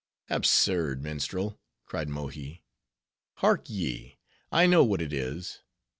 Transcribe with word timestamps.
"Absurd, 0.31 1.03
minstrel," 1.03 1.59
cried 1.85 2.09
Mohi. 2.09 2.63
"Hark 3.35 3.65
ye; 3.69 4.17
I 4.51 4.65
know 4.65 4.83
what 4.83 4.99
it 4.99 5.13
is. 5.13 5.59